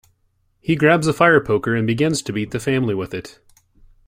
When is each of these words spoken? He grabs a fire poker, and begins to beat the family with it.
He 0.59 0.75
grabs 0.75 1.05
a 1.05 1.13
fire 1.13 1.39
poker, 1.39 1.75
and 1.75 1.85
begins 1.85 2.23
to 2.23 2.33
beat 2.33 2.49
the 2.49 2.59
family 2.59 2.95
with 2.95 3.13
it. 3.13 3.39